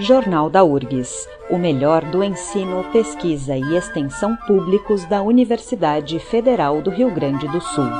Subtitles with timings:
[0.00, 6.88] Jornal da URGS, o melhor do ensino, pesquisa e extensão públicos da Universidade Federal do
[6.88, 7.90] Rio Grande do Sul.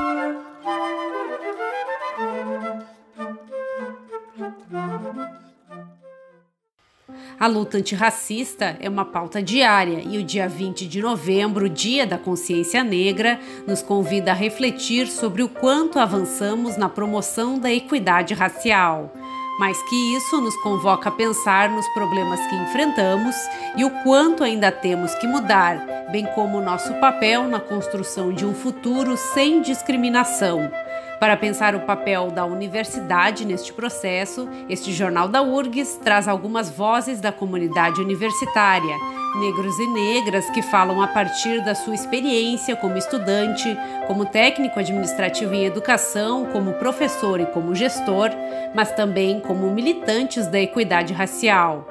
[7.37, 12.17] A luta antirracista é uma pauta diária e o dia 20 de novembro, Dia da
[12.17, 19.13] Consciência Negra, nos convida a refletir sobre o quanto avançamos na promoção da equidade racial.
[19.59, 23.35] Mais que isso, nos convoca a pensar nos problemas que enfrentamos
[23.75, 28.45] e o quanto ainda temos que mudar, bem como o nosso papel na construção de
[28.45, 30.71] um futuro sem discriminação.
[31.19, 37.19] Para pensar o papel da universidade neste processo, este jornal da URGS traz algumas vozes
[37.19, 38.95] da comunidade universitária,
[39.37, 43.67] negros e negras que falam a partir da sua experiência como estudante,
[44.07, 48.29] como técnico administrativo em educação, como professor e como gestor,
[48.73, 51.85] mas também como militantes da equidade racial.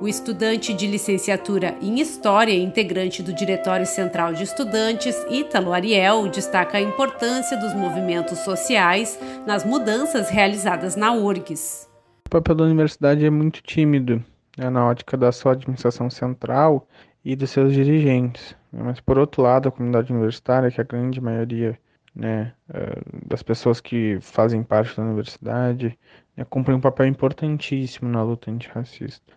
[0.00, 6.78] O estudante de licenciatura em História, integrante do Diretório Central de Estudantes, Ítalo Ariel, destaca
[6.78, 11.88] a importância dos movimentos sociais nas mudanças realizadas na URGS.
[12.26, 14.22] O papel da universidade é muito tímido
[14.58, 16.88] né, na ótica da sua administração central
[17.24, 18.56] e dos seus dirigentes.
[18.72, 21.78] Mas, por outro lado, a comunidade universitária, que é a grande maioria
[22.14, 25.96] né, eh, das pessoas que fazem parte da universidade,
[26.36, 29.32] né, um papel importantíssimo na luta antirracista.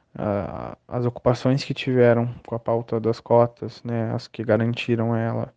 [0.87, 5.53] As ocupações que tiveram com a pauta das cotas, né, as que garantiram ela,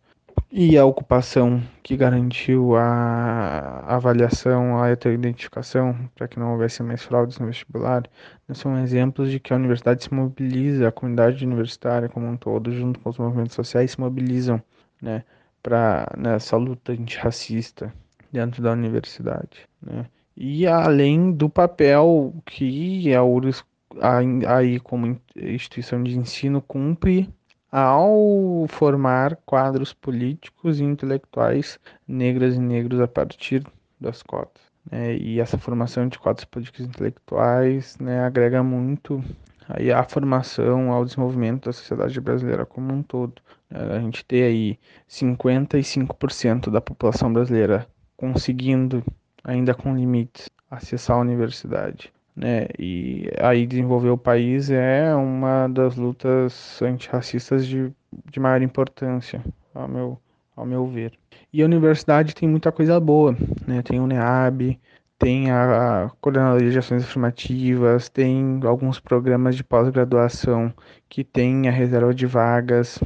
[0.51, 7.39] e a ocupação que garantiu a avaliação, a identificação, para que não houvesse mais fraudes
[7.39, 8.03] no vestibular,
[8.47, 12.71] né, são exemplos de que a universidade se mobiliza, a comunidade universitária como um todo,
[12.71, 14.61] junto com os movimentos sociais, se mobilizam
[15.01, 15.23] né,
[15.63, 17.93] para nessa luta antirracista
[18.31, 19.67] dentro da universidade.
[19.81, 20.05] Né?
[20.35, 23.63] E além do papel que a URGS
[24.47, 27.29] aí como instituição de ensino cumpre
[27.71, 33.65] ao formar quadros políticos e intelectuais negras e negros a partir
[33.99, 34.61] das cotas.
[34.89, 35.15] Né?
[35.15, 39.23] E essa formação de quadros políticos e intelectuais né, agrega muito
[39.69, 43.41] aí a formação, ao desenvolvimento da sociedade brasileira como um todo.
[43.69, 44.79] A gente tem aí
[45.09, 47.87] 55% da população brasileira
[48.17, 49.03] conseguindo,
[49.43, 52.11] ainda com limites, acessar a universidade.
[52.35, 52.67] Né?
[52.79, 57.91] E aí desenvolver o país é uma das lutas antirracistas de,
[58.31, 59.43] de maior importância,
[59.73, 60.17] ao meu,
[60.55, 61.13] ao meu ver.
[61.51, 63.35] E a universidade tem muita coisa boa,
[63.67, 63.81] né?
[63.81, 64.79] Tem o NEAB,
[65.21, 70.73] tem a, a coordenadoria de ações afirmativas, tem alguns programas de pós-graduação
[71.07, 72.97] que tem a reserva de vagas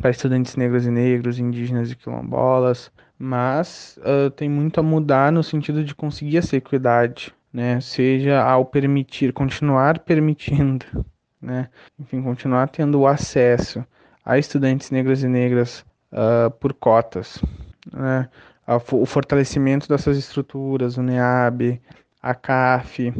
[0.00, 5.44] para estudantes negros e negros, indígenas e quilombolas, mas uh, tem muito a mudar no
[5.44, 7.80] sentido de conseguir essa equidade, né?
[7.80, 10.86] Seja ao permitir, continuar permitindo,
[11.40, 11.68] né?
[11.98, 13.84] Enfim, continuar tendo acesso
[14.24, 17.42] a estudantes negros e negras uh, por cotas,
[17.92, 18.28] né?
[18.66, 21.80] o fortalecimento dessas estruturas, o NEAB,
[22.22, 23.12] a CAF,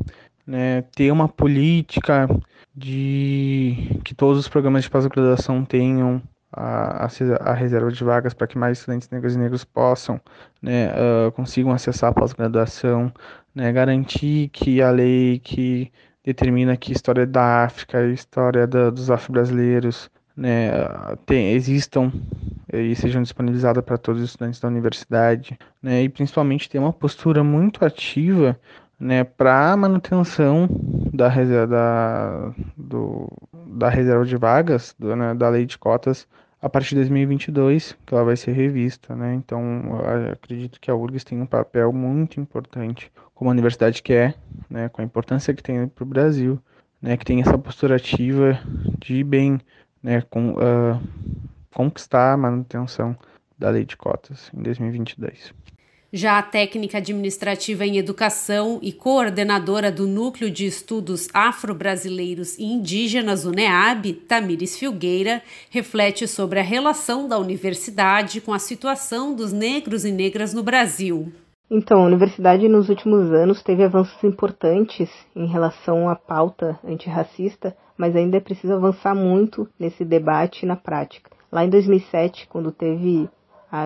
[0.46, 2.28] né, ter uma política
[2.74, 7.08] de que todos os programas de pós-graduação tenham a,
[7.40, 10.20] a, reserva de vagas para que mais estudantes negros e negros possam,
[10.60, 13.12] né, uh, consigam acessar a pós-graduação,
[13.54, 15.90] né, garantir que a lei que
[16.24, 20.70] determina que história da África, história da, dos afro-brasileiros, né,
[21.26, 22.12] tem, existam
[22.72, 27.42] e sejam disponibilizadas para todos os estudantes da universidade, né, e principalmente ter uma postura
[27.42, 28.58] muito ativa
[29.02, 30.68] né, para manutenção
[31.12, 33.28] da reserva, da, do,
[33.66, 36.28] da reserva de vagas, do, né, da lei de cotas,
[36.60, 39.16] a partir de 2022, que ela vai ser revista.
[39.16, 39.34] Né?
[39.34, 39.60] Então,
[40.30, 44.34] acredito que a URGS tem um papel muito importante como a universidade que é,
[44.70, 46.60] né, com a importância que tem para o Brasil,
[47.00, 48.56] né, que tem essa postura ativa
[49.00, 49.60] de bem
[50.00, 51.02] né, com, uh,
[51.74, 53.16] conquistar a manutenção
[53.58, 55.52] da lei de cotas em 2022.
[56.14, 63.46] Já a técnica administrativa em educação e coordenadora do Núcleo de Estudos Afro-Brasileiros e Indígenas,
[63.46, 70.12] UNEAB, Tamires Filgueira, reflete sobre a relação da universidade com a situação dos negros e
[70.12, 71.32] negras no Brasil.
[71.70, 78.14] Então, a universidade nos últimos anos teve avanços importantes em relação à pauta antirracista, mas
[78.14, 81.30] ainda é preciso avançar muito nesse debate na prática.
[81.50, 83.30] Lá em 2007, quando teve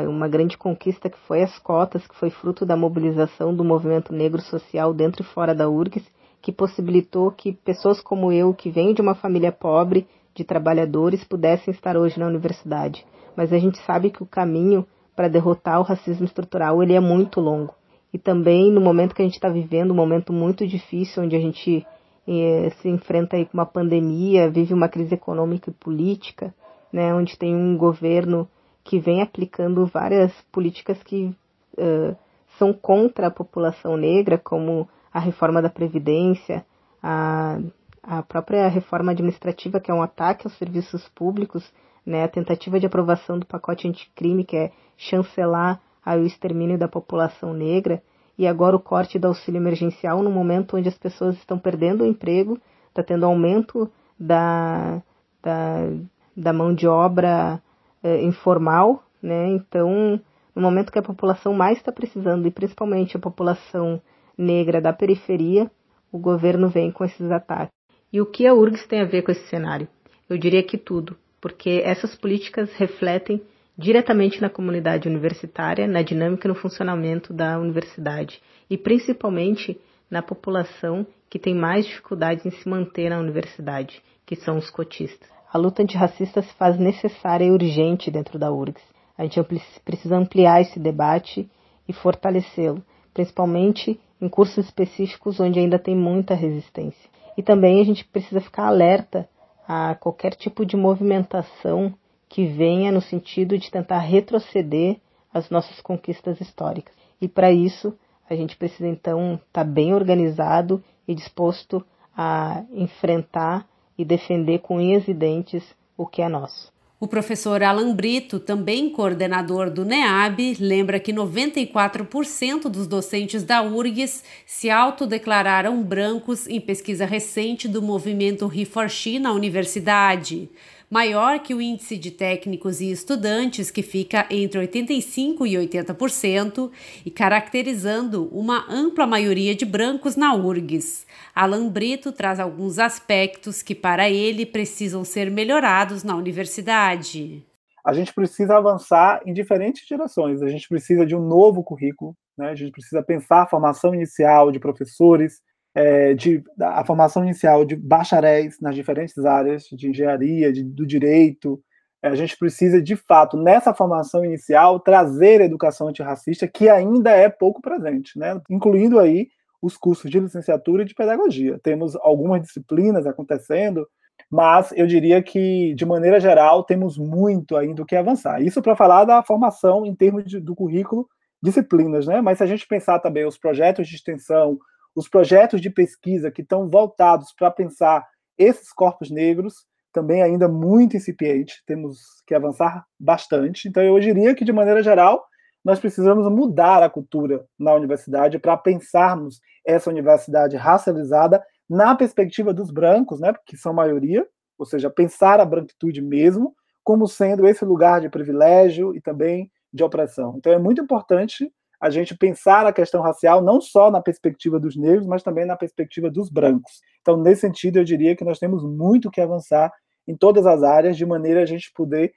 [0.08, 4.42] uma grande conquista que foi as cotas, que foi fruto da mobilização do movimento negro
[4.42, 6.04] social dentro e fora da URGS,
[6.42, 11.72] que possibilitou que pessoas como eu, que venho de uma família pobre, de trabalhadores, pudessem
[11.72, 13.06] estar hoje na universidade.
[13.36, 14.84] Mas a gente sabe que o caminho
[15.14, 17.74] para derrotar o racismo estrutural ele é muito longo.
[18.12, 21.40] E também no momento que a gente está vivendo, um momento muito difícil, onde a
[21.40, 21.86] gente
[22.26, 26.52] e, se enfrenta aí com uma pandemia, vive uma crise econômica e política,
[26.92, 28.48] né, onde tem um governo
[28.86, 31.34] que vem aplicando várias políticas que
[31.76, 32.16] uh,
[32.56, 36.64] são contra a população negra, como a reforma da Previdência,
[37.02, 37.58] a,
[38.00, 41.68] a própria reforma administrativa, que é um ataque aos serviços públicos,
[42.04, 47.52] né, a tentativa de aprovação do pacote anticrime, que é chancelar o extermínio da população
[47.52, 48.00] negra,
[48.38, 52.06] e agora o corte do auxílio emergencial no momento onde as pessoas estão perdendo o
[52.06, 52.56] emprego,
[52.88, 55.02] está tendo aumento da,
[55.42, 55.90] da,
[56.36, 57.60] da mão de obra
[58.06, 59.48] eh, informal, né?
[59.48, 60.20] Então,
[60.54, 64.00] no momento que a população mais está precisando, e principalmente a população
[64.38, 65.68] negra da periferia,
[66.12, 67.74] o governo vem com esses ataques.
[68.12, 69.88] E o que a URGS tem a ver com esse cenário?
[70.30, 73.42] Eu diria que tudo, porque essas políticas refletem
[73.76, 81.04] diretamente na comunidade universitária, na dinâmica e no funcionamento da universidade e principalmente na população
[81.28, 85.35] que tem mais dificuldades em se manter na universidade, que são os cotistas.
[85.56, 88.82] A luta antirracista se faz necessária e urgente dentro da URGS.
[89.16, 89.42] A gente
[89.82, 91.50] precisa ampliar esse debate
[91.88, 97.08] e fortalecê-lo, principalmente em cursos específicos onde ainda tem muita resistência.
[97.38, 99.26] E também a gente precisa ficar alerta
[99.66, 101.94] a qualquer tipo de movimentação
[102.28, 104.98] que venha no sentido de tentar retroceder
[105.32, 106.94] as nossas conquistas históricas.
[107.18, 107.96] E para isso,
[108.28, 111.82] a gente precisa então estar tá bem organizado e disposto
[112.14, 113.66] a enfrentar
[113.98, 115.62] e defender com unhas e dentes
[115.96, 116.74] o que é nosso.
[116.98, 124.24] O professor Alan Brito, também coordenador do NEAB, lembra que 94% dos docentes da URGS
[124.46, 130.48] se autodeclararam brancos em pesquisa recente do movimento He4She na universidade
[130.90, 136.70] maior que o índice de técnicos e estudantes, que fica entre 85% e 80%,
[137.04, 141.06] e caracterizando uma ampla maioria de brancos na URGS.
[141.34, 147.44] Alan Brito traz alguns aspectos que, para ele, precisam ser melhorados na universidade.
[147.84, 150.42] A gente precisa avançar em diferentes direções.
[150.42, 152.50] A gente precisa de um novo currículo, né?
[152.50, 155.40] a gente precisa pensar a formação inicial de professores,
[155.76, 161.62] é, de, a formação inicial de bacharéis nas diferentes áreas de engenharia, de, do direito.
[162.02, 167.28] É, a gente precisa, de fato, nessa formação inicial, trazer educação antirracista, que ainda é
[167.28, 168.40] pouco presente, né?
[168.48, 169.28] incluindo aí
[169.60, 171.60] os cursos de licenciatura e de pedagogia.
[171.62, 173.86] Temos algumas disciplinas acontecendo,
[174.30, 178.40] mas eu diria que, de maneira geral, temos muito ainda o que avançar.
[178.40, 181.06] Isso para falar da formação em termos de, do currículo,
[181.42, 182.22] disciplinas, né?
[182.22, 184.58] Mas se a gente pensar também os projetos de extensão,
[184.96, 188.04] os projetos de pesquisa que estão voltados para pensar
[188.38, 193.66] esses corpos negros também ainda muito incipiente, temos que avançar bastante.
[193.66, 195.24] Então, eu diria que, de maneira geral,
[195.64, 202.70] nós precisamos mudar a cultura na universidade para pensarmos essa universidade racializada na perspectiva dos
[202.70, 204.26] brancos, né, que são maioria,
[204.58, 206.54] ou seja, pensar a branquitude mesmo
[206.84, 210.34] como sendo esse lugar de privilégio e também de opressão.
[210.36, 211.50] Então, é muito importante
[211.80, 215.56] a gente pensar a questão racial não só na perspectiva dos negros, mas também na
[215.56, 216.80] perspectiva dos brancos.
[217.00, 219.72] Então, nesse sentido, eu diria que nós temos muito que avançar
[220.06, 222.12] em todas as áreas, de maneira a gente poder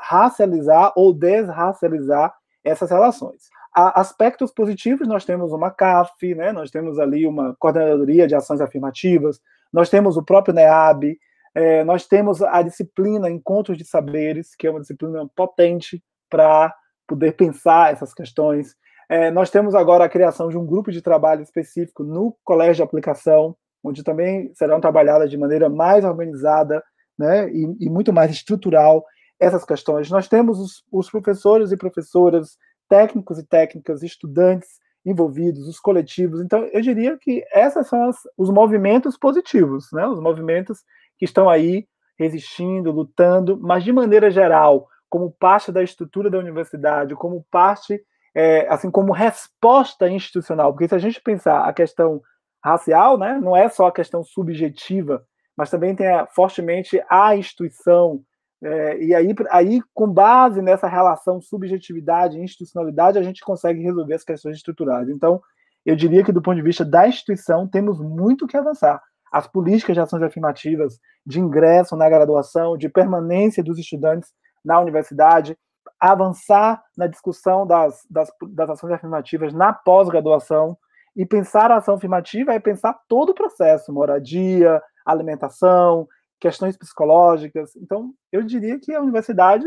[0.00, 2.34] racializar ou desracializar
[2.64, 3.48] essas relações.
[3.74, 8.60] Há aspectos positivos, nós temos uma CAF, né, nós temos ali uma Coordenadoria de Ações
[8.60, 9.40] Afirmativas,
[9.72, 11.16] nós temos o próprio NEAB,
[11.54, 16.74] é, nós temos a disciplina Encontros de Saberes, que é uma disciplina potente para
[17.06, 18.74] poder pensar essas questões.
[19.08, 22.82] É, nós temos agora a criação de um grupo de trabalho específico no colégio de
[22.82, 26.82] aplicação, onde também serão trabalhadas de maneira mais organizada
[27.18, 29.04] né, e, e muito mais estrutural
[29.40, 30.10] essas questões.
[30.10, 34.68] Nós temos os, os, professores e professoras, técnicos e técnicas, estudantes
[35.06, 36.40] envolvidos, os coletivos.
[36.42, 40.80] Então, eu diria que esses são as, os movimentos positivos, né, os movimentos
[41.16, 41.86] que estão aí
[42.18, 48.02] resistindo, lutando, mas de maneira geral, como parte da estrutura da universidade, como parte
[48.38, 52.22] é, assim como resposta institucional, porque se a gente pensar a questão
[52.64, 55.24] racial, né, não é só a questão subjetiva,
[55.56, 58.22] mas também tem a, fortemente a instituição,
[58.62, 64.14] é, e aí, aí, com base nessa relação subjetividade e institucionalidade, a gente consegue resolver
[64.14, 65.08] as questões estruturais.
[65.08, 65.40] Então,
[65.84, 69.02] eu diria que, do ponto de vista da instituição, temos muito que avançar.
[69.32, 74.30] As políticas de ações afirmativas, de ingresso na graduação, de permanência dos estudantes
[74.64, 75.56] na universidade,
[76.00, 80.76] avançar na discussão das, das, das ações afirmativas na pós-graduação.
[81.16, 86.06] E pensar a ação afirmativa é pensar todo o processo, moradia, alimentação,
[86.38, 87.74] questões psicológicas.
[87.76, 89.64] Então, eu diria que a universidade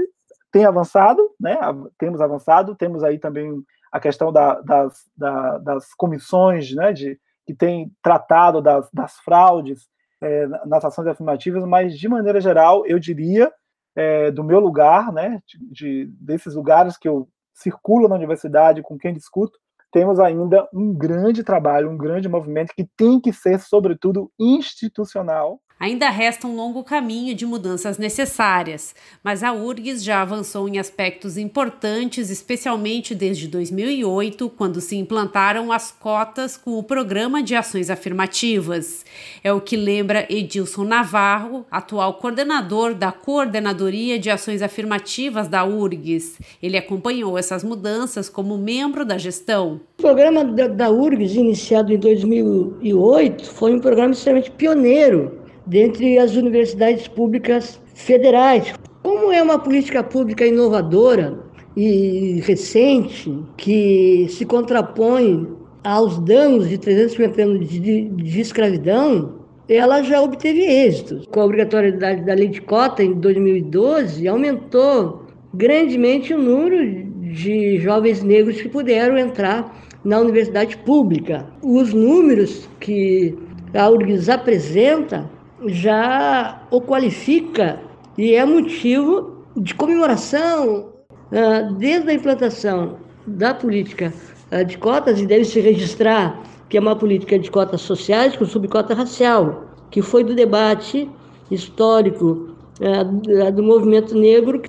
[0.52, 1.58] tem avançado, né?
[1.98, 6.94] Temos avançado, temos aí também a questão da, das, da, das comissões, né?
[6.94, 9.90] De, que tem tratado das, das fraudes
[10.22, 13.52] é, nas ações afirmativas, mas de maneira geral, eu diria,
[13.96, 18.98] é, do meu lugar, né, de, de, desses lugares que eu circulo na universidade, com
[18.98, 19.60] quem discuto,
[19.92, 26.12] temos ainda um grande trabalho, um grande movimento que tem que ser, sobretudo, institucional, Ainda
[26.12, 28.94] resta um longo caminho de mudanças necessárias,
[29.24, 35.90] mas a URGS já avançou em aspectos importantes, especialmente desde 2008, quando se implantaram as
[35.90, 39.04] cotas com o Programa de Ações Afirmativas.
[39.44, 46.38] É o que lembra Edilson Navarro, atual coordenador da Coordenadoria de Ações Afirmativas da URGS.
[46.62, 49.81] Ele acompanhou essas mudanças como membro da gestão.
[49.98, 57.08] O programa da, URGS, iniciado em 2008, foi um programa extremamente pioneiro dentre as universidades
[57.08, 58.74] públicas federais.
[59.04, 61.40] Como é uma política pública inovadora
[61.76, 65.48] e recente, que se contrapõe
[65.84, 71.26] aos danos de 350 anos de, de escravidão, ela já obteve êxitos.
[71.28, 78.22] Com a obrigatoriedade da lei de cota em 2012, aumentou grandemente o número de jovens
[78.22, 79.74] negros que puderam entrar
[80.04, 81.48] na universidade pública.
[81.62, 83.38] Os números que
[83.74, 85.30] a URGS apresenta
[85.66, 87.80] já o qualifica
[88.18, 90.90] e é motivo de comemoração
[91.32, 94.14] uh, desde a implantação da política
[94.52, 98.46] uh, de cotas, e deve se registrar que é uma política de cotas sociais com
[98.46, 101.10] subcota racial, que foi do debate
[101.50, 104.62] histórico uh, do movimento negro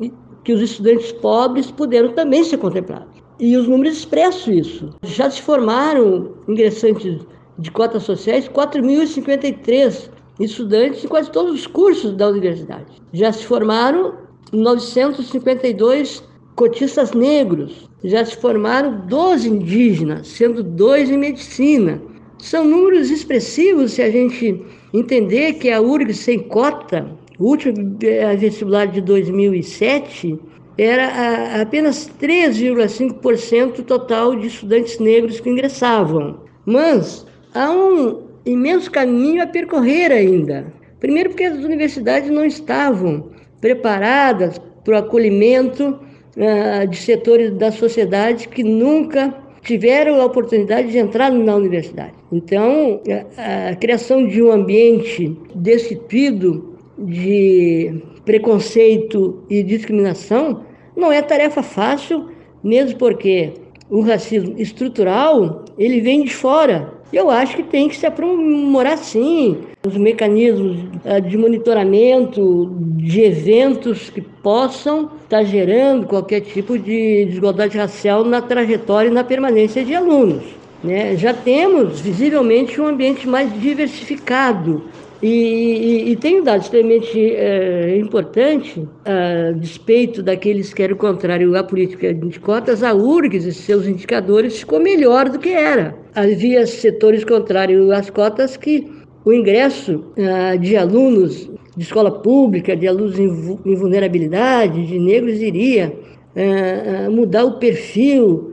[0.45, 3.23] que os estudantes pobres puderam também ser contemplados.
[3.39, 4.91] E os números expressam isso.
[5.03, 7.21] Já se formaram ingressantes
[7.59, 13.03] de cotas sociais 4.053 estudantes de quase todos os cursos da universidade.
[13.13, 14.15] Já se formaram
[14.53, 16.23] 952
[16.55, 22.01] cotistas negros, já se formaram 12 indígenas, sendo dois em medicina.
[22.39, 24.61] São números expressivos se a gente
[24.93, 27.11] entender que a URGS sem cota,
[27.43, 30.39] o último eh, vestibular de 2007,
[30.79, 36.39] era apenas 3,5% total de estudantes negros que ingressavam.
[36.65, 40.73] Mas há um imenso caminho a percorrer ainda.
[41.01, 43.31] Primeiro, porque as universidades não estavam
[43.61, 45.99] preparadas para o acolhimento
[46.37, 52.15] uh, de setores da sociedade que nunca tiveram a oportunidade de entrar na universidade.
[52.33, 53.01] Então,
[53.37, 60.65] a, a criação de um ambiente destituído de preconceito e discriminação
[60.97, 62.29] não é tarefa fácil,
[62.63, 63.53] mesmo porque
[63.91, 69.59] o racismo estrutural ele vem de fora eu acho que tem que se aprimorar sim
[69.87, 77.77] os mecanismos eh, de monitoramento de eventos que possam estar gerando qualquer tipo de desigualdade
[77.77, 80.43] racial na trajetória e na permanência de alunos.
[80.83, 81.15] Né?
[81.17, 84.85] Já temos visivelmente um ambiente mais diversificado
[85.23, 90.99] e, e, e tem um dado extremamente é, importante, a despeito daqueles que querem o
[90.99, 95.95] contrário à política de cotas, a URGS e seus indicadores ficou melhor do que era.
[96.15, 98.91] Havia setores contrários às cotas que
[99.25, 105.93] o ingresso ah, de alunos de escola pública, de alunos em, vulnerabilidade, de negros, iria
[106.35, 108.53] ah mudar o perfil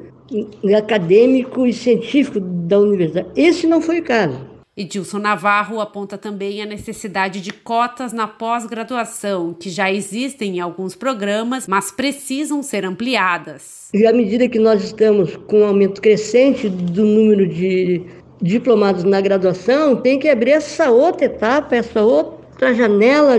[0.78, 3.30] acadêmico e científico da universidade.
[3.36, 4.49] Esse não foi o caso.
[4.80, 10.96] Edilson Navarro aponta também a necessidade de cotas na pós-graduação, que já existem em alguns
[10.96, 13.90] programas, mas precisam ser ampliadas.
[13.94, 18.06] E à medida que nós estamos com um aumento crescente do número de
[18.42, 23.38] diplomados na graduação, tem que abrir essa outra etapa, essa outra janela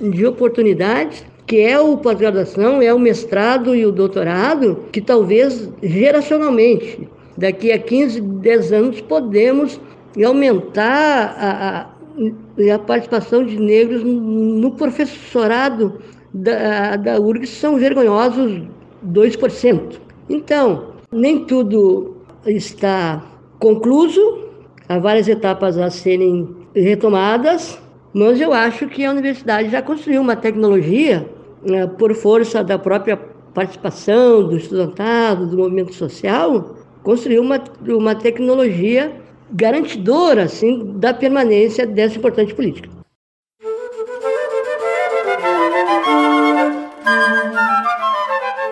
[0.00, 7.06] de oportunidades que é o pós-graduação, é o mestrado e o doutorado, que talvez geracionalmente,
[7.36, 9.78] daqui a 15, 10 anos, podemos
[10.16, 11.86] e aumentar a,
[12.70, 15.98] a, a participação de negros no professorado
[16.32, 18.62] da, da URGS são vergonhosos
[19.06, 20.00] 2%.
[20.28, 22.16] Então, nem tudo
[22.46, 23.22] está
[23.58, 24.20] concluso,
[24.88, 27.78] há várias etapas a serem retomadas,
[28.12, 31.28] mas eu acho que a universidade já construiu uma tecnologia,
[31.64, 33.16] né, por força da própria
[33.54, 39.21] participação do estudantado, do movimento social, construiu uma, uma tecnologia
[39.52, 42.88] garantidora assim, da permanência dessa importante política.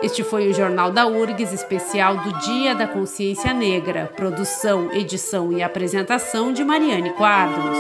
[0.02, 4.10] Este foi o Jornal da URGS, especial do Dia da Consciência Negra.
[4.16, 7.78] Produção, edição e apresentação de Mariane Quadros.